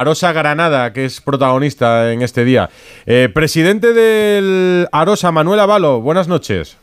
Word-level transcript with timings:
Arosa 0.00 0.32
Granada, 0.32 0.94
que 0.94 1.04
es 1.04 1.20
protagonista 1.20 2.10
en 2.10 2.22
este 2.22 2.42
día. 2.42 2.70
Eh, 3.04 3.28
presidente 3.34 3.92
del 3.92 4.86
Arosa, 4.92 5.30
Manuel 5.30 5.60
Avalo, 5.60 6.00
buenas 6.00 6.26
noches. 6.26 6.78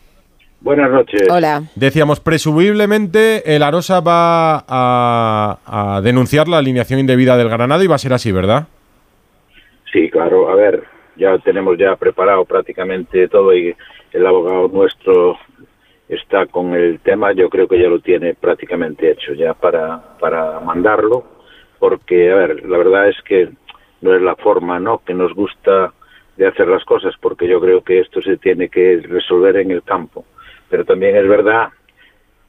Buenas 0.62 0.92
noches. 0.92 1.28
Hola. 1.28 1.64
Decíamos, 1.74 2.20
presumiblemente 2.20 3.56
el 3.56 3.64
Arosa 3.64 4.02
va 4.02 4.64
a, 4.68 5.58
a 5.66 6.02
denunciar 6.02 6.48
la 6.48 6.60
alineación 6.60 7.00
indebida 7.00 7.36
del 7.38 7.50
Granada 7.50 7.84
y 7.84 7.88
va 7.88 7.96
a 7.96 7.98
ser 7.98 8.14
así, 8.14 8.32
¿verdad? 8.32 8.68
Sí, 9.92 10.12
claro. 10.12 10.52
A 10.52 10.56
ver, 10.56 10.84
ya 11.16 11.40
tenemos 11.40 11.76
ya 11.80 11.96
preparado 11.96 12.46
prácticamente 12.46 13.28
todo 13.30 13.52
y 13.56 13.76
el 14.14 14.28
abogado 14.28 14.68
nuestro 14.68 15.40
está 16.08 16.46
con 16.46 16.76
el 16.76 17.00
tema. 17.00 17.32
Yo 17.34 17.50
creo 17.50 17.68
que 17.68 17.82
ya 17.82 17.90
lo 17.90 18.00
tiene 18.00 18.36
prácticamente 18.36 19.10
hecho 19.10 19.34
ya 19.34 19.56
para, 19.56 20.18
para 20.20 20.60
mandarlo, 20.60 21.37
porque, 21.80 22.32
a 22.32 22.36
ver, 22.36 22.66
la 22.68 22.78
verdad 22.78 23.10
es 23.10 23.22
que 23.24 23.50
no 24.02 24.16
es 24.16 24.22
la 24.22 24.36
forma, 24.36 24.80
¿no?, 24.80 25.02
que 25.06 25.14
nos 25.14 25.34
gusta 25.34 25.94
de 26.38 26.48
hacer 26.48 26.68
las 26.68 26.84
cosas, 26.86 27.16
porque 27.20 27.48
yo 27.48 27.60
creo 27.60 27.82
que 27.82 28.00
esto 28.00 28.22
se 28.22 28.38
tiene 28.38 28.70
que 28.70 29.02
resolver 29.04 29.58
en 29.58 29.72
el 29.72 29.84
campo. 29.84 30.26
Pero 30.70 30.86
también 30.86 31.16
es 31.16 31.28
verdad 31.28 31.70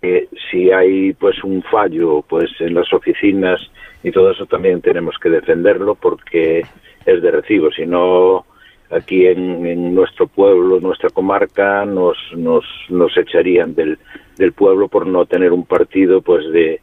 que 0.00 0.28
si 0.50 0.70
hay 0.70 1.12
pues 1.14 1.42
un 1.42 1.62
fallo 1.62 2.22
pues 2.22 2.50
en 2.60 2.74
las 2.74 2.92
oficinas 2.92 3.60
y 4.02 4.12
todo 4.12 4.30
eso 4.30 4.46
también 4.46 4.80
tenemos 4.80 5.16
que 5.18 5.30
defenderlo 5.30 5.94
porque 5.94 6.64
es 7.04 7.22
de 7.22 7.30
recibo, 7.30 7.70
si 7.72 7.86
no 7.86 8.44
aquí 8.90 9.26
en, 9.26 9.66
en, 9.66 9.94
nuestro 9.94 10.26
pueblo, 10.26 10.80
nuestra 10.80 11.10
comarca, 11.10 11.84
nos, 11.84 12.16
nos, 12.34 12.64
nos 12.88 13.16
echarían 13.16 13.74
del, 13.74 13.98
del, 14.36 14.52
pueblo 14.52 14.88
por 14.88 15.06
no 15.06 15.26
tener 15.26 15.52
un 15.52 15.66
partido 15.66 16.22
pues 16.22 16.50
de, 16.52 16.80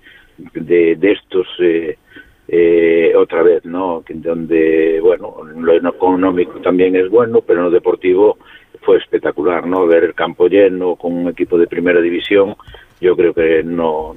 de, 0.53 0.95
de 0.95 1.11
estos 1.11 1.47
eh, 1.59 1.97
eh, 2.47 3.13
otra 3.15 3.43
vez, 3.43 3.65
¿no? 3.65 4.03
Donde, 4.07 4.99
bueno, 5.01 5.35
lo 5.57 5.89
económico 5.89 6.59
también 6.59 6.95
es 6.95 7.09
bueno, 7.09 7.41
pero 7.41 7.59
en 7.59 7.65
lo 7.65 7.71
deportivo 7.71 8.37
fue 8.81 8.97
espectacular, 8.97 9.65
¿no? 9.65 9.87
Ver 9.87 10.03
el 10.03 10.13
campo 10.13 10.47
lleno 10.47 10.95
con 10.95 11.13
un 11.13 11.29
equipo 11.29 11.57
de 11.57 11.67
primera 11.67 11.99
división, 12.01 12.55
yo 13.01 13.15
creo 13.15 13.33
que 13.33 13.63
no 13.63 14.15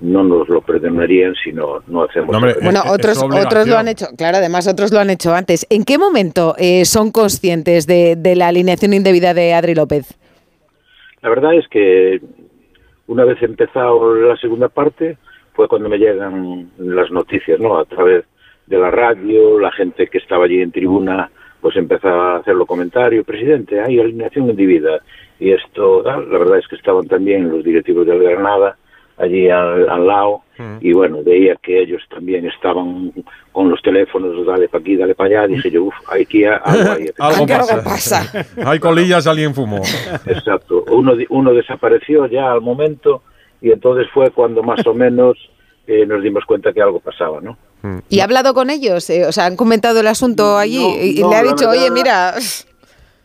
no 0.00 0.24
nos 0.24 0.48
lo 0.48 0.62
perdonarían 0.62 1.34
si 1.34 1.52
no, 1.52 1.80
no 1.86 2.04
hacemos. 2.04 2.30
No, 2.30 2.40
bueno, 2.40 2.82
otros, 2.88 3.22
otros 3.22 3.68
lo 3.68 3.76
han 3.76 3.88
hecho, 3.88 4.06
claro, 4.16 4.38
además 4.38 4.66
otros 4.66 4.92
lo 4.92 4.98
han 4.98 5.10
hecho 5.10 5.34
antes. 5.34 5.66
¿En 5.68 5.84
qué 5.84 5.98
momento 5.98 6.54
eh, 6.58 6.86
son 6.86 7.10
conscientes 7.10 7.86
de, 7.86 8.16
de, 8.16 8.34
la 8.34 8.48
alineación 8.48 8.94
indebida 8.94 9.34
de 9.34 9.52
Adri 9.52 9.74
López? 9.74 10.16
La 11.20 11.28
verdad 11.28 11.54
es 11.54 11.68
que 11.68 12.20
una 13.08 13.24
vez 13.24 13.42
empezado 13.42 14.14
la 14.14 14.36
segunda 14.38 14.68
parte 14.68 15.18
fue 15.52 15.68
cuando 15.68 15.88
me 15.88 15.98
llegan 15.98 16.70
las 16.78 17.10
noticias, 17.10 17.58
¿no? 17.60 17.78
A 17.78 17.84
través 17.84 18.24
de 18.66 18.78
la 18.78 18.90
radio, 18.90 19.58
la 19.58 19.72
gente 19.72 20.06
que 20.06 20.18
estaba 20.18 20.44
allí 20.44 20.60
en 20.60 20.72
tribuna 20.72 21.30
pues 21.60 21.76
empezaba 21.76 22.36
a 22.36 22.38
hacer 22.38 22.54
los 22.54 22.66
comentarios, 22.66 23.26
presidente, 23.26 23.80
hay 23.80 24.00
alineación 24.00 24.48
indebida. 24.48 25.00
Y 25.38 25.52
esto, 25.52 26.02
la 26.02 26.16
verdad 26.16 26.58
es 26.58 26.68
que 26.68 26.76
estaban 26.76 27.06
también 27.06 27.50
los 27.50 27.64
directivos 27.64 28.06
del 28.06 28.22
Granada, 28.22 28.76
allí 29.20 29.48
al, 29.50 29.88
al 29.88 30.06
lado 30.06 30.42
mm. 30.58 30.76
y 30.80 30.92
bueno, 30.92 31.22
veía 31.22 31.56
que 31.56 31.80
ellos 31.80 32.02
también 32.08 32.46
estaban 32.46 33.12
con 33.52 33.68
los 33.68 33.82
teléfonos, 33.82 34.46
dale 34.46 34.68
para 34.68 34.80
aquí, 34.80 34.96
dale 34.96 35.14
para 35.14 35.40
allá, 35.40 35.46
dije 35.48 35.70
yo, 35.70 35.84
uff, 35.84 35.94
aquí 36.10 36.44
algo 36.44 36.92
hay. 36.92 37.06
algo 37.18 37.46
pasa. 37.46 37.84
pasa. 37.84 38.46
hay 38.64 38.78
colillas, 38.78 39.26
alguien 39.26 39.54
fumó. 39.54 39.82
Exacto, 40.26 40.84
uno, 40.90 41.12
uno 41.28 41.52
desapareció 41.52 42.26
ya 42.26 42.50
al 42.50 42.60
momento 42.60 43.22
y 43.60 43.70
entonces 43.70 44.06
fue 44.12 44.30
cuando 44.30 44.62
más 44.62 44.86
o 44.86 44.94
menos 44.94 45.36
eh, 45.86 46.06
nos 46.06 46.22
dimos 46.22 46.44
cuenta 46.44 46.72
que 46.72 46.80
algo 46.80 47.00
pasaba, 47.00 47.40
¿no? 47.40 47.56
¿Y 48.08 48.20
ha 48.20 48.24
hablado 48.24 48.52
con 48.54 48.70
ellos? 48.70 49.08
Eh, 49.10 49.26
o 49.26 49.32
sea, 49.32 49.46
¿han 49.46 49.56
comentado 49.56 50.00
el 50.00 50.06
asunto 50.06 50.56
allí? 50.56 50.78
No, 50.78 51.04
y 51.04 51.20
no, 51.20 51.30
le 51.30 51.36
ha 51.36 51.42
dicho, 51.42 51.68
verdad, 51.68 51.72
oye, 51.72 51.90
mira... 51.90 52.34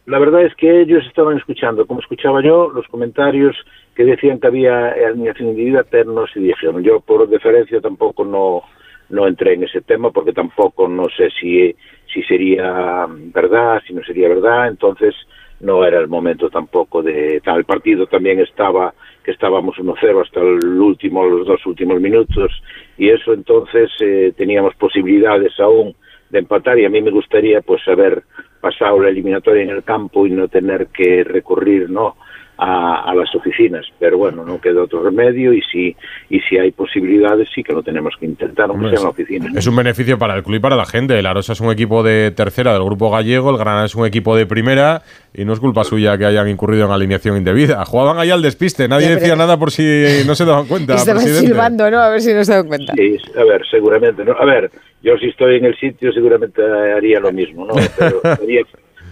La 0.06 0.20
verdad 0.20 0.44
es 0.44 0.56
que 0.56 0.82
ellos 0.82 1.04
estaban 1.08 1.38
escuchando, 1.38 1.86
como 1.88 2.00
escuchaba 2.00 2.42
yo, 2.44 2.70
los 2.70 2.88
comentarios 2.88 3.56
que 3.96 4.04
decían 4.04 4.40
que 4.40 4.48
había 4.48 4.90
alineación 4.90 5.50
indebida, 5.50 5.84
pero 5.90 6.12
no 6.12 6.28
se 6.28 6.40
dijeron. 6.40 6.84
Yo, 6.84 7.00
por 7.00 7.28
deferencia, 7.28 7.82
tampoco 7.82 8.24
no, 8.24 8.62
no 9.10 9.28
entré 9.28 9.54
en 9.54 9.64
ese 9.64 9.82
tema 9.82 10.12
porque 10.12 10.34
tampoco 10.34 10.88
no 10.88 11.06
sé 11.16 11.30
si, 11.40 11.76
si 12.14 12.22
sería 12.24 13.08
verdad, 13.10 13.82
si 13.88 13.94
no 13.94 14.04
sería 14.04 14.30
verdad, 14.30 14.68
entonces 14.68 15.16
no 15.66 15.84
era 15.84 16.00
el 16.00 16.08
momento 16.08 16.50
tampoco 16.50 17.02
de 17.02 17.42
tal. 17.44 17.60
El 17.60 17.66
partido 17.66 18.06
también 18.08 18.40
estaba, 18.40 18.94
que 19.24 19.32
estábamos 19.32 19.76
1-0 19.78 20.22
hasta 20.22 20.40
el 20.40 20.80
último, 20.80 21.26
los 21.26 21.48
dos 21.48 21.66
últimos 21.66 22.00
minutos, 22.00 22.52
y 22.98 23.10
eso 23.10 23.34
entonces 23.34 23.90
eh, 24.00 24.34
teníamos 24.38 24.76
posibilidades 24.76 25.60
aún 25.60 25.96
de 26.30 26.40
empatar 26.40 26.78
y 26.80 26.86
a 26.86 26.90
mí 26.90 27.02
me 27.02 27.12
gustaría 27.12 27.62
pues 27.62 27.82
haber 27.88 28.24
pasado 28.62 29.00
la 29.00 29.10
eliminatoria 29.10 29.64
en 29.64 29.70
el 29.70 29.84
campo 29.84 30.26
y 30.26 30.32
no 30.32 30.48
tener 30.48 30.88
que 30.88 31.24
recurrir, 31.24 31.90
¿no? 31.90 32.16
A, 32.58 33.12
a, 33.12 33.14
las 33.14 33.36
oficinas, 33.36 33.86
pero 34.00 34.18
bueno, 34.18 34.46
no 34.46 34.62
queda 34.62 34.84
otro 34.84 35.04
remedio 35.04 35.52
y 35.52 35.62
si 35.62 35.96
y 36.30 36.40
si 36.40 36.58
hay 36.58 36.72
posibilidades 36.72 37.50
sí 37.54 37.64
que 37.64 37.74
lo 37.74 37.84
tenemos 37.84 38.14
que 38.18 38.26
intentar, 38.26 38.70
aunque 38.70 38.90
sea 38.90 39.00
en 39.00 39.04
la 39.04 39.10
oficina. 39.10 39.52
Es 39.56 39.68
un 39.68 39.76
beneficio 39.76 40.18
para 40.18 40.36
el 40.36 40.44
club 40.44 40.56
y 40.56 40.60
para 40.60 40.76
la 40.76 40.86
gente. 40.86 41.20
El 41.20 41.26
Arosa 41.26 41.54
es 41.54 41.60
un 41.60 41.72
equipo 41.72 42.04
de 42.04 42.32
tercera 42.32 42.74
del 42.74 42.84
grupo 42.84 43.12
gallego, 43.12 43.50
el 43.50 43.58
Granada 43.58 43.86
es 43.86 43.96
un 43.96 44.06
equipo 44.06 44.36
de 44.36 44.46
primera 44.46 45.02
y 45.34 45.44
no 45.44 45.54
es 45.54 45.60
culpa 45.60 45.84
suya 45.84 46.18
que 46.18 46.26
hayan 46.26 46.48
incurrido 46.48 46.86
en 46.86 46.92
alineación 46.92 47.38
indebida. 47.38 47.84
Jugaban 47.86 48.20
ahí 48.20 48.32
al 48.32 48.42
despiste, 48.42 48.88
nadie 48.88 49.10
ya, 49.10 49.16
decía 49.16 49.36
nada 49.36 49.58
por 49.58 49.72
si 49.72 49.84
no 50.26 50.36
se 50.36 50.46
daban 50.46 50.66
cuenta. 50.66 50.96
Estaban 50.96 51.24
silbando, 51.24 51.92
¿no? 51.92 52.00
A 52.00 52.10
ver 52.10 52.22
si 52.22 52.34
no 52.34 52.44
se 52.44 52.54
daban 52.54 52.68
cuenta. 52.68 52.94
Sí, 52.96 53.18
a 53.38 53.44
ver, 53.44 53.62
seguramente, 53.70 54.24
¿no? 54.24 54.34
A 54.34 54.46
ver, 54.46 54.72
yo 55.04 55.18
si 55.18 55.28
estoy 55.28 55.58
en 55.58 55.66
el 55.66 55.78
sitio 55.78 56.12
seguramente 56.12 56.62
haría 56.64 57.20
lo 57.20 57.32
mismo, 57.32 57.66
¿no? 57.66 57.76
Pero 57.98 58.22
sería 58.38 58.62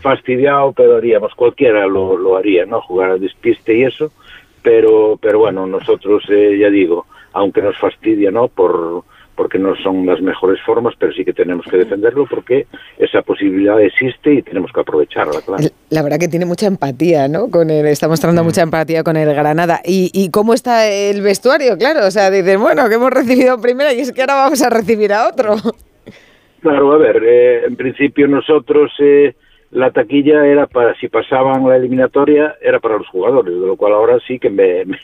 fastidiado, 0.03 0.73
pero 0.73 0.97
haríamos, 0.97 1.33
cualquiera 1.33 1.87
lo, 1.87 2.17
lo 2.17 2.37
haría, 2.37 2.65
¿no? 2.65 2.81
Jugar 2.81 3.11
al 3.11 3.21
despiste 3.21 3.75
y 3.75 3.83
eso, 3.83 4.11
pero, 4.61 5.17
pero 5.19 5.39
bueno, 5.39 5.65
nosotros, 5.65 6.23
eh, 6.29 6.57
ya 6.59 6.69
digo, 6.69 7.07
aunque 7.31 7.61
nos 7.61 7.77
fastidia, 7.79 8.29
¿no? 8.29 8.49
Por, 8.49 9.03
porque 9.35 9.57
no 9.57 9.75
son 9.77 10.05
las 10.05 10.21
mejores 10.21 10.61
formas, 10.61 10.93
pero 10.99 11.11
sí 11.13 11.25
que 11.25 11.33
tenemos 11.33 11.65
que 11.65 11.77
defenderlo 11.77 12.27
porque 12.29 12.67
esa 12.99 13.21
posibilidad 13.21 13.81
existe 13.81 14.33
y 14.33 14.41
tenemos 14.43 14.71
que 14.71 14.81
aprovecharla, 14.81 15.41
claro. 15.41 15.63
La 15.89 16.03
verdad 16.03 16.19
que 16.19 16.27
tiene 16.27 16.45
mucha 16.45 16.67
empatía, 16.67 17.27
¿no? 17.27 17.49
Con 17.49 17.69
el, 17.69 17.87
está 17.87 18.07
mostrando 18.07 18.43
mm. 18.43 18.45
mucha 18.45 18.61
empatía 18.61 19.03
con 19.03 19.17
el 19.17 19.33
Granada. 19.33 19.81
¿Y, 19.85 20.11
¿Y, 20.13 20.29
cómo 20.29 20.53
está 20.53 20.87
el 20.87 21.21
vestuario? 21.21 21.77
Claro, 21.77 22.05
o 22.05 22.11
sea, 22.11 22.29
dicen, 22.29 22.61
bueno, 22.61 22.87
que 22.89 22.95
hemos 22.95 23.11
recibido 23.11 23.59
primera 23.59 23.93
y 23.93 24.01
es 24.01 24.11
que 24.11 24.21
ahora 24.21 24.35
vamos 24.35 24.61
a 24.61 24.69
recibir 24.69 25.13
a 25.13 25.27
otro. 25.27 25.55
Claro, 26.61 26.93
a 26.93 26.97
ver, 26.97 27.21
eh, 27.25 27.65
en 27.65 27.75
principio 27.75 28.27
nosotros... 28.27 28.91
Eh, 28.99 29.35
la 29.73 29.91
taquilla 29.91 30.45
era 30.45 30.67
para, 30.67 30.95
si 30.95 31.07
pasaban 31.07 31.67
la 31.67 31.75
eliminatoria, 31.75 32.56
era 32.61 32.79
para 32.79 32.97
los 32.97 33.07
jugadores, 33.07 33.53
de 33.53 33.67
lo 33.67 33.75
cual 33.75 33.94
ahora 33.94 34.19
sí 34.28 34.39
que 34.39 34.50
me, 34.50 34.85
me 34.85 34.97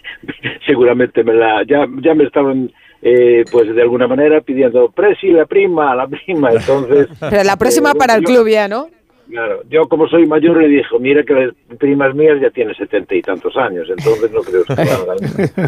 seguramente 0.66 1.24
me 1.24 1.34
la, 1.34 1.64
ya, 1.64 1.88
ya 2.02 2.14
me 2.14 2.24
estaban, 2.26 2.72
eh, 3.02 3.44
pues 3.52 3.74
de 3.74 3.82
alguna 3.82 4.08
manera 4.08 4.42
pidiendo, 4.42 4.90
Presi, 4.92 5.32
la 5.32 5.46
prima, 5.46 5.96
la 5.96 6.08
prima, 6.08 6.52
entonces... 6.54 7.08
Pero 7.20 7.44
la 7.44 7.58
próxima 7.58 7.92
eh, 7.92 7.96
para 7.98 8.16
el 8.16 8.22
yo, 8.22 8.28
club 8.28 8.48
ya, 8.48 8.68
¿no? 8.68 8.88
Claro, 9.30 9.62
yo 9.70 9.88
como 9.88 10.08
soy 10.08 10.26
mayor 10.26 10.58
le 10.58 10.68
dije, 10.68 11.00
mira 11.00 11.24
que 11.24 11.34
las 11.34 11.54
primas 11.78 12.16
mías 12.16 12.40
ya 12.42 12.50
tienen 12.50 12.76
setenta 12.76 13.14
y 13.16 13.22
tantos 13.22 13.56
años, 13.58 13.88
entonces 13.90 14.32
no 14.32 14.42
creo 14.42 14.64
que. 14.64 14.74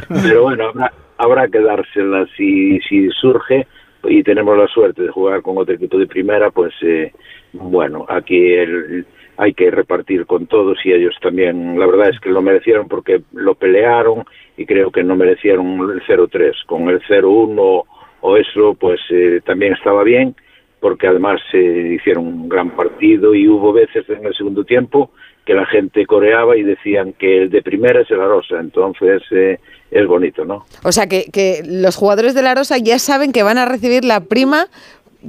Pero 0.23 0.43
bueno, 0.43 0.69
habrá, 0.69 0.91
habrá 1.17 1.47
que 1.47 1.59
dárselas 1.59 2.27
si, 2.35 2.79
si 2.79 3.07
surge 3.09 3.67
y 4.03 4.23
tenemos 4.23 4.57
la 4.57 4.67
suerte 4.67 5.03
de 5.03 5.09
jugar 5.09 5.41
con 5.41 5.57
otro 5.57 5.75
equipo 5.75 5.97
de 5.97 6.07
primera, 6.07 6.51
pues 6.51 6.73
eh, 6.81 7.11
bueno, 7.53 8.05
aquí 8.09 8.53
el, 8.53 9.05
hay 9.37 9.53
que 9.53 9.71
repartir 9.71 10.25
con 10.25 10.47
todos 10.47 10.77
y 10.85 10.93
ellos 10.93 11.15
también, 11.21 11.79
la 11.79 11.87
verdad 11.87 12.09
es 12.09 12.19
que 12.19 12.29
lo 12.29 12.41
merecieron 12.41 12.87
porque 12.87 13.21
lo 13.33 13.55
pelearon 13.55 14.23
y 14.57 14.65
creo 14.65 14.91
que 14.91 15.03
no 15.03 15.15
merecieron 15.15 15.79
el 15.89 16.01
0-3. 16.03 16.65
Con 16.67 16.89
el 16.89 17.01
0-1 17.01 17.83
o 18.21 18.37
eso, 18.37 18.75
pues 18.79 18.99
eh, 19.09 19.41
también 19.43 19.73
estaba 19.73 20.03
bien 20.03 20.35
porque 20.81 21.07
además 21.07 21.39
eh, 21.53 21.95
hicieron 21.97 22.27
un 22.27 22.49
gran 22.49 22.71
partido 22.75 23.33
y 23.33 23.47
hubo 23.47 23.71
veces 23.71 24.03
en 24.09 24.25
el 24.25 24.35
segundo 24.35 24.65
tiempo 24.65 25.11
que 25.45 25.53
la 25.53 25.65
gente 25.67 26.05
coreaba 26.05 26.57
y 26.57 26.63
decían 26.63 27.13
que 27.13 27.43
el 27.43 27.49
de 27.49 27.61
primera 27.61 28.01
es 28.01 28.11
el 28.11 28.19
Arosa, 28.19 28.59
entonces 28.59 29.21
eh, 29.31 29.59
es 29.91 30.07
bonito, 30.07 30.43
¿no? 30.43 30.65
O 30.83 30.91
sea, 30.91 31.07
que, 31.07 31.25
que 31.31 31.61
los 31.65 31.95
jugadores 31.95 32.33
de 32.33 32.41
la 32.41 32.51
Arosa 32.51 32.77
ya 32.79 32.99
saben 32.99 33.31
que 33.31 33.43
van 33.43 33.57
a 33.57 33.65
recibir 33.65 34.03
la 34.03 34.21
prima 34.21 34.67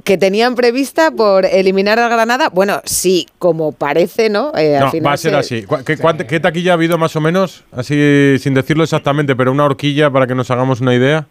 que 0.05 0.17
tenían 0.17 0.55
prevista 0.55 1.11
por 1.11 1.45
eliminar 1.45 1.99
a 1.99 2.09
Granada. 2.09 2.49
Bueno, 2.49 2.81
sí, 2.85 3.27
como 3.39 3.73
parece, 3.73 4.31
¿no? 4.31 4.53
Eh, 4.57 4.79
no, 4.81 4.91
va 5.03 5.13
a 5.13 5.17
ser 5.17 5.33
se... 5.33 5.37
así. 5.37 5.67
¿Qué, 5.85 5.97
sí. 5.97 6.03
¿Qué, 6.27 6.41
taquilla 6.41 6.73
ha 6.73 6.75
habido 6.75 6.97
más 6.97 7.15
o 7.17 7.21
menos? 7.21 7.65
Así, 7.73 8.37
sin 8.39 8.55
decirlo 8.55 8.85
exactamente, 8.85 9.37
pero 9.37 9.53
una 9.53 9.65
horquilla 9.65 10.11
para 10.11 10.27
que 10.27 10.35
nos 10.35 10.51
hagamos 10.51 10.81
una 10.81 10.95
idea. 10.95 11.27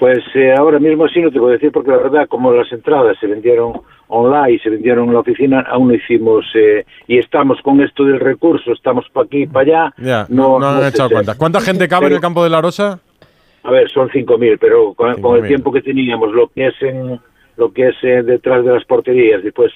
Pues 0.00 0.24
eh, 0.34 0.54
ahora 0.56 0.78
mismo 0.78 1.06
sí 1.08 1.20
no 1.20 1.30
te 1.30 1.38
puedo 1.38 1.52
decir 1.52 1.70
porque 1.70 1.90
la 1.90 1.98
verdad 1.98 2.26
como 2.26 2.50
las 2.52 2.72
entradas 2.72 3.18
se 3.20 3.26
vendieron 3.26 3.82
online, 4.08 4.58
se 4.62 4.70
vendieron 4.70 5.08
en 5.08 5.12
la 5.12 5.20
oficina, 5.20 5.60
aún 5.68 5.88
no 5.88 5.94
hicimos 5.94 6.46
eh, 6.54 6.86
y 7.06 7.18
estamos 7.18 7.60
con 7.60 7.82
esto 7.82 8.04
del 8.04 8.18
recurso, 8.18 8.72
estamos 8.72 9.04
para 9.12 9.26
aquí 9.26 9.42
y 9.42 9.46
para 9.46 9.60
allá. 9.60 9.94
Ya, 9.98 10.26
no, 10.30 10.58
no, 10.58 10.70
han 10.70 10.86
echado 10.86 11.10
cuenta. 11.10 11.36
¿Cuánta 11.36 11.60
gente 11.60 11.86
cabe 11.86 12.06
pero, 12.06 12.14
en 12.14 12.16
el 12.16 12.22
campo 12.22 12.42
de 12.42 12.48
la 12.48 12.62
Rosa? 12.62 12.98
A 13.62 13.70
ver, 13.70 13.90
son 13.90 14.08
5.000, 14.08 14.56
pero 14.58 14.94
con, 14.94 15.20
con, 15.20 15.36
el 15.36 15.46
tiempo 15.46 15.70
que 15.70 15.82
teníamos, 15.82 16.32
lo 16.32 16.48
que 16.48 16.68
es 16.68 16.80
en 16.80 17.20
lo 17.58 17.70
que 17.70 17.88
es 17.88 17.96
eh, 18.02 18.22
detrás 18.22 18.64
de 18.64 18.72
las 18.72 18.86
porterías, 18.86 19.44
después 19.44 19.70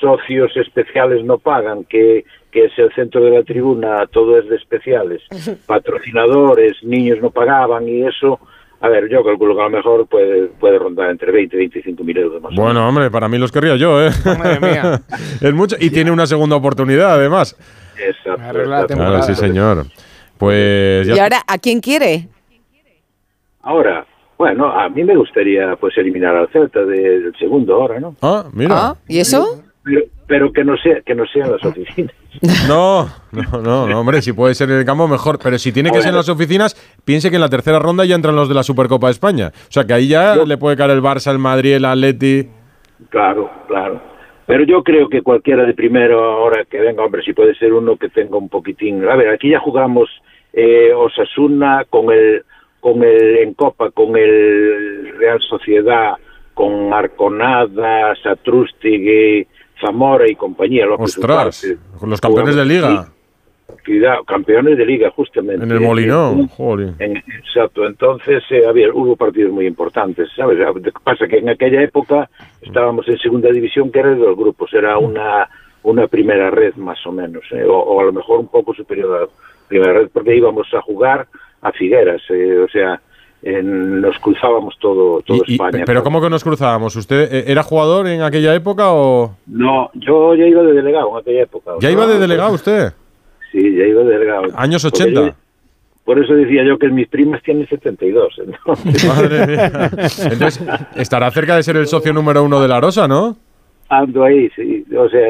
socios 0.00 0.56
especiales 0.56 1.24
no 1.24 1.38
pagan, 1.38 1.82
que, 1.82 2.24
que 2.52 2.66
es 2.66 2.78
el 2.78 2.94
centro 2.94 3.24
de 3.24 3.32
la 3.32 3.42
tribuna, 3.42 4.06
todo 4.06 4.38
es 4.38 4.48
de 4.48 4.54
especiales, 4.54 5.20
patrocinadores, 5.66 6.76
niños 6.84 7.18
no 7.20 7.30
pagaban 7.30 7.88
y 7.88 8.06
eso, 8.06 8.38
a 8.80 8.88
ver, 8.88 9.08
yo 9.08 9.24
calculo 9.24 9.54
que 9.56 9.62
a 9.62 9.64
lo 9.64 9.70
mejor 9.70 10.06
puede, 10.06 10.46
puede 10.48 10.78
rondar 10.78 11.10
entre 11.10 11.32
20 11.32 11.56
y 11.56 11.58
25 11.60 12.04
mil 12.04 12.16
euros 12.18 12.42
más. 12.42 12.54
Bueno, 12.54 12.86
hombre, 12.88 13.10
para 13.10 13.28
mí 13.28 13.38
los 13.38 13.50
querría 13.50 13.76
yo, 13.76 14.04
¿eh? 14.04 14.10
Madre 14.24 14.60
mía. 14.60 15.00
es 15.40 15.54
mucho. 15.54 15.76
Y 15.80 15.90
tiene 15.90 16.10
una 16.10 16.26
segunda 16.26 16.56
oportunidad, 16.56 17.14
además. 17.14 17.56
Exacto, 17.98 18.58
exacto. 18.60 18.94
Claro, 18.94 19.22
sí, 19.22 19.34
señor. 19.34 19.86
Pues 20.38 21.06
ya 21.06 21.14
Y 21.14 21.18
ahora, 21.18 21.42
¿a 21.46 21.58
quién 21.58 21.80
quiere? 21.80 22.28
Ahora, 23.62 24.04
bueno, 24.36 24.66
a 24.70 24.88
mí 24.88 25.04
me 25.04 25.16
gustaría 25.16 25.76
pues 25.76 25.96
eliminar 25.96 26.36
al 26.36 26.48
Celta 26.48 26.84
de- 26.84 27.20
del 27.20 27.36
segundo 27.38 27.74
ahora, 27.74 28.00
¿no? 28.00 28.14
Ah, 28.20 28.44
mira. 28.52 28.74
Ah, 28.76 28.96
¿Y 29.08 29.20
eso? 29.20 29.63
Pero, 29.84 30.00
pero 30.26 30.52
que 30.52 30.64
no 30.64 30.76
sea 30.78 31.02
que 31.02 31.14
no 31.14 31.26
sean 31.26 31.52
las 31.52 31.64
oficinas. 31.64 32.14
No, 32.68 33.06
no, 33.30 33.62
no, 33.62 33.86
no, 33.86 34.00
hombre, 34.00 34.20
si 34.20 34.32
puede 34.32 34.54
ser 34.54 34.68
en 34.68 34.78
el 34.78 34.84
campo 34.84 35.06
mejor, 35.06 35.38
pero 35.40 35.56
si 35.56 35.70
tiene 35.70 35.92
que 35.92 36.00
ser 36.00 36.10
en 36.10 36.16
las 36.16 36.28
oficinas, 36.28 36.74
piense 37.04 37.30
que 37.30 37.36
en 37.36 37.40
la 37.40 37.48
tercera 37.48 37.78
ronda 37.78 38.04
ya 38.04 38.16
entran 38.16 38.34
los 38.34 38.48
de 38.48 38.56
la 38.56 38.64
Supercopa 38.64 39.06
de 39.06 39.12
España. 39.12 39.52
O 39.54 39.72
sea 39.72 39.84
que 39.84 39.94
ahí 39.94 40.08
ya 40.08 40.34
le 40.34 40.56
puede 40.56 40.76
caer 40.76 40.90
el 40.90 41.00
Barça, 41.00 41.30
el 41.30 41.38
Madrid, 41.38 41.74
el 41.74 41.84
Atleti. 41.84 42.48
Claro, 43.10 43.50
claro. 43.68 44.00
Pero 44.46 44.64
yo 44.64 44.82
creo 44.82 45.08
que 45.08 45.22
cualquiera 45.22 45.64
de 45.64 45.74
primero 45.74 46.22
ahora 46.22 46.64
que 46.64 46.80
venga, 46.80 47.04
hombre, 47.04 47.22
si 47.22 47.32
puede 47.32 47.54
ser 47.54 47.72
uno 47.72 47.96
que 47.96 48.08
tenga 48.08 48.36
un 48.36 48.48
poquitín. 48.48 49.08
A 49.08 49.16
ver, 49.16 49.28
aquí 49.28 49.50
ya 49.50 49.60
jugamos 49.60 50.10
eh, 50.52 50.92
Osasuna 50.92 51.84
con 51.88 52.12
el 52.12 52.44
con 52.80 53.02
el 53.02 53.38
en 53.38 53.54
Copa 53.54 53.90
con 53.90 54.16
el 54.16 55.14
Real 55.18 55.40
Sociedad, 55.40 56.14
con 56.52 56.92
Arconada, 56.92 58.14
Satrústigui, 58.22 59.46
Zamora 59.80 60.28
y 60.30 60.34
compañía. 60.34 60.86
López 60.86 61.16
Ostras, 61.18 61.66
con 61.98 62.10
los 62.10 62.20
campeones 62.20 62.56
de 62.56 62.64
liga. 62.64 63.08
Cuidado, 63.84 64.24
campeones 64.24 64.78
de 64.78 64.86
liga, 64.86 65.10
justamente. 65.10 65.64
En 65.64 65.70
el 65.70 65.80
Molinón, 65.80 66.48
joder. 66.48 66.94
En- 66.98 67.16
exacto, 67.16 67.86
entonces 67.86 68.42
eh, 68.50 68.66
había, 68.66 68.90
hubo 68.92 69.16
partidos 69.16 69.52
muy 69.52 69.66
importantes, 69.66 70.28
¿sabes? 70.36 70.58
Lo 70.58 70.74
que 70.74 70.92
pasa 71.02 71.26
que 71.26 71.38
en 71.38 71.48
aquella 71.50 71.82
época 71.82 72.28
estábamos 72.62 73.06
en 73.08 73.18
segunda 73.18 73.50
división, 73.50 73.90
que 73.90 73.98
era 74.00 74.10
de 74.10 74.16
dos 74.16 74.36
grupos, 74.36 74.72
era 74.72 74.96
una, 74.98 75.48
una 75.82 76.06
primera 76.06 76.50
red 76.50 76.74
más 76.76 77.04
o 77.06 77.12
menos, 77.12 77.42
¿eh? 77.52 77.64
o, 77.64 77.74
o 77.76 78.00
a 78.00 78.04
lo 78.04 78.12
mejor 78.12 78.40
un 78.40 78.48
poco 78.48 78.72
superior 78.74 79.16
a 79.16 79.20
la 79.22 79.26
primera 79.68 79.92
red, 79.94 80.08
porque 80.12 80.36
íbamos 80.36 80.66
a 80.72 80.80
jugar 80.80 81.26
a 81.62 81.72
Figueras, 81.72 82.22
eh, 82.30 82.58
o 82.58 82.68
sea, 82.68 83.00
en- 83.44 84.00
nos 84.00 84.18
cruzábamos 84.18 84.74
todo, 84.80 85.20
todo 85.22 85.38
Y- 85.46 85.52
y- 85.52 85.54
España. 85.54 85.84
pero 85.86 86.02
¿cómo 86.02 86.20
que 86.20 86.30
nos 86.30 86.42
cruzábamos? 86.42 86.96
¿Usted 86.96 87.32
eh, 87.32 87.44
era 87.48 87.62
jugador 87.62 88.06
en 88.08 88.22
aquella 88.22 88.54
época 88.54 88.92
o 88.92 89.36
No, 89.46 89.90
yo 89.94 90.34
ya 90.34 90.46
iba 90.46 90.62
de 90.62 90.72
delegado 90.72 91.10
en 91.12 91.16
aquella 91.18 91.42
época. 91.42 91.72
o 91.72 91.80
ya 91.80 91.88
sea, 91.88 91.90
iba 91.90 92.06
de 92.06 92.18
delegado 92.18 92.54
usted? 92.54 92.92
Sí, 93.52 93.60
ya 93.76 93.84
iba 93.84 94.02
de 94.02 94.10
delegado. 94.12 94.44
Años 94.56 94.82
Porque 94.82 95.02
80. 95.04 95.26
yo- 95.28 95.32
por 96.04 96.18
eso 96.22 96.34
decía 96.34 96.64
yo 96.64 96.76
que 96.78 96.88
mis 96.88 97.08
primas 97.08 97.42
tienen 97.42 97.66
72. 97.68 98.34
Entonces, 98.38 99.04
Madre 99.08 99.46
mía. 99.46 99.70
Entonces, 100.30 100.60
estará 100.96 101.30
cerca 101.30 101.56
de 101.56 101.62
ser 101.62 101.76
el 101.76 101.86
socio 101.86 102.12
número 102.12 102.42
uno 102.42 102.60
de 102.60 102.68
la 102.68 102.80
Rosa, 102.80 103.06
¿no? 103.08 103.36
ando 103.88 104.24
ahí, 104.24 104.48
sí. 104.56 104.84
O 104.98 105.08
sea, 105.08 105.28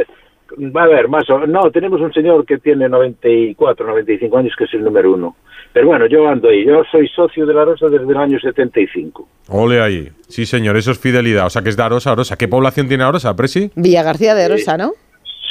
va 0.75 0.85
a 0.85 0.87
ver, 0.89 1.09
más 1.09 1.29
o 1.29 1.47
No, 1.47 1.71
tenemos 1.73 2.01
un 2.01 2.13
señor 2.13 2.47
que 2.47 2.59
tiene 2.59 2.89
94, 2.89 3.87
95 3.87 4.39
años, 4.39 4.55
que 4.57 4.65
es 4.65 4.73
el 4.75 4.85
número 4.85 5.13
uno. 5.13 5.37
Pero 5.75 5.89
bueno, 5.89 6.07
yo 6.07 6.27
ando 6.29 6.49
ahí. 6.49 6.65
Yo 6.65 6.83
soy 6.91 7.07
socio 7.09 7.45
de 7.45 7.53
la 7.53 7.65
Rosa 7.65 7.89
desde 7.89 8.11
el 8.11 8.17
año 8.17 8.39
75. 8.41 9.29
Ole 9.49 9.81
ahí. 9.83 10.09
Sí, 10.29 10.47
señor, 10.47 10.77
eso 10.77 10.93
es 10.93 10.99
fidelidad. 11.01 11.47
O 11.47 11.51
sea, 11.51 11.63
que 11.63 11.69
es 11.69 11.77
de 11.77 11.83
Arosa, 11.83 12.13
Arosa. 12.13 12.37
¿Qué 12.37 12.47
población 12.49 12.87
tiene 12.89 13.03
Arosa, 13.05 13.35
Presi? 13.35 13.71
Villa 13.75 14.03
García 14.05 14.35
de 14.37 14.49
Rosa, 14.49 14.79
¿no? 14.79 14.93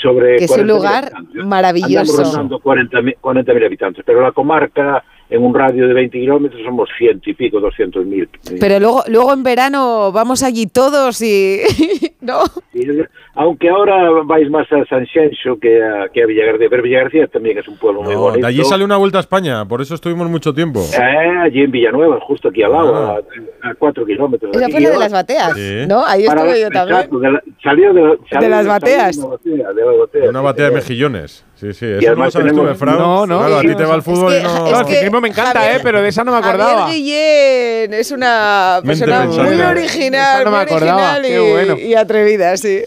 Sobre 0.02 0.38
Que 0.38 0.46
es 0.46 0.52
un 0.52 0.62
40.000 0.62 0.66
lugar 0.68 1.04
habitantes. 1.14 1.46
maravilloso. 1.46 2.14
Andamos 2.24 2.36
rondando 2.36 2.60
40.000 2.62 3.18
40.000 3.22 3.66
habitantes, 3.66 4.04
pero 4.06 4.22
la 4.22 4.32
comarca, 4.32 5.04
en 5.36 5.44
un 5.44 5.54
radio 5.54 5.88
de 5.88 5.94
20 5.94 6.20
kilómetros, 6.20 6.62
somos 6.64 6.88
ciento 6.98 7.30
y 7.30 7.34
pico, 7.34 7.60
200.000. 7.60 8.58
Pero 8.60 8.80
luego, 8.80 9.04
luego 9.08 9.34
en 9.34 9.44
verano 9.44 10.12
vamos 10.12 10.44
allí 10.44 10.68
todos 10.68 11.22
y... 11.22 11.60
¿No? 12.22 12.44
Sí, 12.72 12.88
aunque 13.36 13.68
ahora 13.70 14.10
vais 14.26 14.50
más 14.50 14.66
a 14.72 14.86
San 14.86 15.06
Xenxo 15.08 15.60
que 15.60 15.84
a, 15.84 16.08
que 16.14 16.24
a 16.24 16.26
Villagarcía, 16.26 16.68
pero 16.70 16.84
Villagarcía 16.84 17.28
también 17.28 17.58
es 17.58 17.68
un 17.68 17.78
pueblo 17.78 18.02
muy 18.04 18.14
No, 18.14 18.22
bonito. 18.22 18.42
de 18.42 18.48
allí 18.48 18.64
sale 18.64 18.86
una 18.86 18.96
vuelta 18.98 19.18
a 19.18 19.22
España, 19.22 19.66
por 19.68 19.82
eso 19.82 19.96
estuvimos 19.96 20.30
mucho 20.30 20.54
tiempo. 20.54 20.80
Eh, 20.80 21.38
allí 21.44 21.62
en 21.64 21.72
Villanueva, 21.72 22.20
justo 22.22 22.50
aquí 22.50 22.64
al 22.64 22.72
lado, 22.72 22.96
Ah. 22.96 23.20
a, 23.64 23.70
a 23.72 23.76
cuatro 23.76 24.06
kilómetros. 24.06 24.56
Esa 24.56 24.70
fue 24.70 24.80
la 24.80 24.90
de 24.92 24.98
las 25.00 25.12
bateas, 25.12 25.54
Sí. 25.56 25.86
¿no? 25.88 26.06
Ahí 26.06 26.24
estuve 26.26 26.62
yo 26.62 26.70
también. 26.70 26.98
exacto, 27.00 27.20
de 27.20 27.32
la- 27.32 27.44
salió 27.64 27.94
de, 27.94 28.18
salió- 28.30 28.50
las 28.50 28.66
salió 28.66 28.70
bateas. 28.70 29.16
de 29.18 29.22
una 29.24 29.30
batea, 29.32 29.74
de 29.74 29.86
las 29.86 29.98
bateas, 29.98 30.30
Una 30.30 30.42
batea 30.42 30.66
de 30.70 30.76
mejillones. 30.76 31.46
Sí, 31.56 31.74
sí. 31.74 31.86
Y 31.86 32.04
Eso 32.06 32.16
no 32.16 32.26
lo 32.26 32.32
sabes 32.32 32.48
tú, 32.52 32.56
tenemos- 32.58 32.72
¿eh, 32.72 32.76
Fran? 32.76 32.98
No, 32.98 33.26
no. 33.26 33.40
Claro, 33.40 33.58
a 33.58 33.62
ti 33.62 33.76
te 33.76 33.86
va 33.86 33.94
el 33.94 34.00
es 34.00 34.06
fútbol 34.06 34.32
que- 34.34 34.40
y 34.40 34.44
no... 34.44 34.68
es 34.68 34.72
No, 34.80 34.86
que 34.86 35.00
Crismo 35.00 35.22
me 35.22 35.30
encanta, 35.30 35.60
Javier- 35.62 35.78
¿eh? 35.78 35.80
Pero 35.84 36.02
de 36.02 36.10
esa 36.10 36.24
no 36.24 36.32
me 36.32 36.38
acordaba. 36.38 36.82
Javier 36.84 36.96
Guillén 37.04 37.94
es 37.94 38.12
una 38.12 38.80
persona 38.86 39.24
muy 39.26 39.62
original, 39.62 40.44
no 40.44 40.52
me 40.52 40.58
muy 40.58 40.74
original 40.74 41.26
y, 41.26 41.52
bueno. 41.52 41.78
y 41.80 41.94
atrevida, 41.96 42.58
sí. 42.58 42.82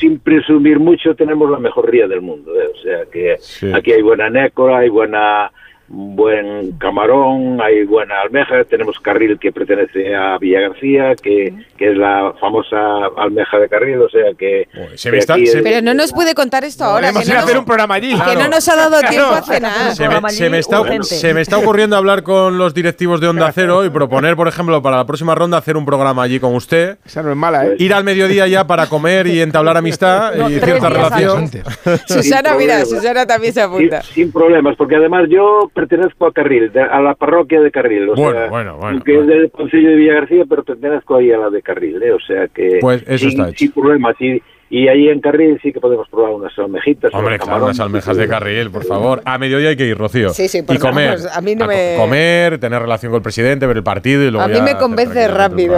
Sin 0.00 0.18
presumir 0.18 0.78
mucho, 0.80 1.14
tenemos 1.14 1.50
la 1.50 1.58
mejor 1.58 1.90
ría 1.90 2.06
del 2.08 2.20
mundo. 2.22 2.52
¿eh? 2.60 2.66
O 2.72 2.82
sea 2.82 3.04
que 3.12 3.36
Sí. 3.40 3.72
aquí 3.72 3.92
hay 3.92 4.02
buena 4.02 4.30
nécora, 4.30 4.78
hay 4.78 4.88
buena 4.88 5.50
buen 5.94 6.72
camarón, 6.78 7.60
hay 7.60 7.84
buena 7.84 8.14
almeja, 8.22 8.64
tenemos 8.64 8.98
carril 9.00 9.38
que 9.38 9.52
pertenece 9.52 10.14
a 10.16 10.38
Villa 10.38 10.60
García, 10.60 11.14
que, 11.22 11.52
que 11.76 11.90
es 11.90 11.96
la 11.98 12.32
famosa 12.40 12.76
almeja 13.18 13.58
de 13.58 13.68
carril, 13.68 14.00
o 14.00 14.08
sea 14.08 14.32
que... 14.38 14.66
Joder, 14.72 14.98
se 14.98 15.08
que 15.08 15.12
me 15.12 15.18
está- 15.18 15.34
aquí 15.34 15.46
se- 15.46 15.58
es- 15.58 15.62
Pero 15.64 15.82
no 15.82 15.92
nos 15.94 16.12
puede 16.12 16.34
contar 16.34 16.64
esto 16.64 16.84
ahora, 16.84 17.12
que 17.12 17.18
ir 17.20 17.28
no, 17.28 17.34
a 17.34 17.38
hacer 17.40 17.54
nos- 17.54 17.60
un 17.60 17.64
programa 17.66 17.94
allí. 17.96 18.14
que 18.14 18.36
no 18.36 18.48
nos 18.48 18.68
ha 18.68 18.76
dado 18.76 19.00
tiempo 19.08 19.30
a 19.32 19.42
cenar. 19.42 19.94
Se 19.94 20.08
me, 20.08 20.30
se 20.30 20.58
está, 20.58 21.02
se 21.02 21.34
me 21.34 21.40
está 21.42 21.58
ocurriendo 21.58 21.96
hablar 21.96 22.22
con 22.22 22.56
los 22.56 22.72
directivos 22.72 23.20
de 23.20 23.28
Onda 23.28 23.52
Cero 23.52 23.84
y 23.84 23.90
proponer, 23.90 24.34
por 24.34 24.48
ejemplo, 24.48 24.80
para 24.80 24.96
la 24.96 25.04
próxima 25.06 25.34
ronda 25.34 25.58
hacer 25.58 25.76
un 25.76 25.84
programa 25.84 26.22
allí 26.22 26.40
con 26.40 26.54
usted. 26.54 26.96
Esa 27.04 27.22
no 27.22 27.30
es 27.30 27.36
mala, 27.36 27.66
¿eh? 27.66 27.76
Ir 27.78 27.92
al 27.92 28.04
mediodía 28.04 28.46
ya 28.46 28.66
para 28.66 28.86
comer 28.88 29.26
y 29.26 29.40
entablar 29.42 29.76
amistad 29.76 30.34
No, 30.36 30.48
y 30.48 30.58
cierta 30.58 30.88
relación. 30.88 31.48
Susana, 32.06 32.50
Sin 32.50 32.58
mira. 32.58 32.84
Susana 32.86 33.26
también 33.26 33.52
se 33.52 33.60
sin, 33.60 33.68
apunta. 33.70 34.02
sin 34.02 34.32
problemas, 34.32 34.74
porque 34.76 34.96
además 34.96 35.24
yo 35.28 35.70
pertenezco 35.86 36.26
a 36.26 36.32
Carril, 36.32 36.70
a 36.78 37.00
la 37.00 37.14
parroquia 37.14 37.60
de 37.60 37.70
Carril. 37.70 38.08
O 38.10 38.14
Bueno, 38.14 38.38
sea, 38.38 38.48
bueno, 38.48 38.76
bueno, 38.76 39.02
Que 39.04 39.16
bueno. 39.16 39.32
es 39.32 39.38
del 39.40 39.50
Consejo 39.50 39.88
de 39.88 39.94
Villa 39.96 40.14
García, 40.14 40.44
pero 40.48 40.62
pertenezco 40.64 41.16
ahí 41.16 41.32
a 41.32 41.38
la 41.38 41.50
de 41.50 41.62
Carril, 41.62 42.02
¿eh? 42.02 42.12
o 42.12 42.20
sea 42.20 42.48
que... 42.48 42.78
Pues 42.80 43.02
eso 43.06 43.28
sin, 43.28 43.40
está 43.40 43.48
hecho. 43.50 43.58
Sin 43.58 43.72
problemas, 43.72 44.14
y, 44.20 44.40
y 44.70 44.88
ahí 44.88 45.08
en 45.08 45.20
Carril 45.20 45.58
sí 45.62 45.72
que 45.72 45.80
podemos 45.80 46.08
probar 46.08 46.32
unas 46.32 46.56
almejitas. 46.58 47.12
Hombre, 47.12 47.38
claro, 47.38 47.64
unas 47.64 47.80
almejas 47.80 48.16
de 48.16 48.26
carril, 48.28 48.70
por 48.70 48.84
favor. 48.84 49.20
A 49.24 49.36
mediodía 49.38 49.68
hay 49.70 49.76
que 49.76 49.86
ir, 49.86 49.98
Rocío. 49.98 50.30
Sí, 50.30 50.48
sí, 50.48 50.58
y 50.58 50.62
porque 50.62 50.80
comer. 50.80 51.08
vamos, 51.18 51.36
a 51.36 51.40
mí 51.42 51.54
no 51.54 51.66
co- 51.66 51.70
me- 51.72 51.94
Comer, 51.98 52.58
tener 52.58 52.80
relación 52.80 53.10
con 53.12 53.16
el 53.18 53.22
presidente, 53.22 53.66
ver 53.66 53.76
el 53.76 53.82
partido 53.82 54.22
y 54.22 54.30
luego 54.30 54.44
A 54.44 54.48
mí 54.48 54.54
ya 54.54 54.62
me 54.62 54.76
convence 54.76 55.28
rápido. 55.28 55.76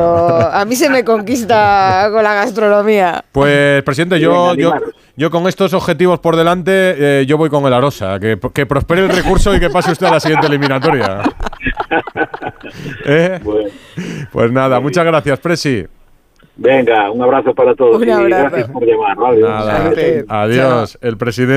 A 0.53 0.65
mí 0.65 0.77
se 0.77 0.89
me 0.91 1.03
conquista 1.05 2.09
con 2.13 2.23
la 2.23 2.35
gastronomía. 2.35 3.25
Pues, 3.33 3.83
presidente, 3.83 4.21
yo, 4.21 4.31
Venga, 4.31 4.63
yo, 4.63 4.73
animaros. 4.73 4.95
Yo 5.17 5.31
con 5.31 5.47
estos 5.47 5.73
objetivos 5.75 6.19
por 6.19 6.37
delante, 6.37 7.21
eh, 7.21 7.27
yo 7.27 7.37
voy 7.39 7.49
con 7.51 7.65
el 7.67 7.73
Arosa. 7.73 8.19
Que, 8.19 8.39
que 8.53 8.67
prospere 8.67 9.03
el 9.03 9.09
recurso 9.11 9.55
y 9.55 9.61
que 9.61 9.71
pase 9.71 9.93
usted 9.93 10.07
a 10.07 10.11
la 10.13 10.21
siguiente 10.21 10.47
eliminatoria. 10.49 11.23
¿Eh? 13.07 13.41
Bueno, 13.43 13.71
Pues 14.33 14.51
nada, 14.53 14.81
muchas 14.81 15.05
gracias, 15.05 15.39
Presi. 15.41 15.87
venga, 16.57 17.11
un 17.11 17.23
abrazo 17.23 17.55
para 17.55 17.75
todos 17.75 17.97
Un 17.97 18.09
y 18.09 18.11
abrazo. 18.11 18.43
gracias 18.51 18.71
por 18.71 18.85
llamar. 18.85 19.17
Suerte. 19.37 20.25
adiós. 20.29 20.99
El 21.01 21.17
presidente. 21.17 21.53